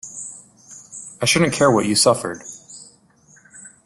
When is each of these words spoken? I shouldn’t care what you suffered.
I 1.21 1.25
shouldn’t 1.25 1.53
care 1.53 1.69
what 1.69 1.85
you 1.85 1.93
suffered. 1.95 2.41